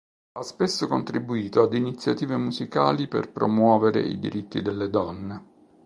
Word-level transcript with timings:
Ha 0.31 0.41
spesso 0.41 0.87
contribuito 0.87 1.61
ad 1.61 1.75
iniziative 1.75 2.35
musicali 2.35 3.07
per 3.07 3.31
promuovere 3.31 4.01
i 4.01 4.17
diritti 4.17 4.63
delle 4.63 4.89
donne. 4.89 5.45